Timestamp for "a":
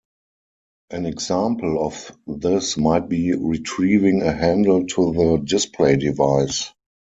4.23-4.31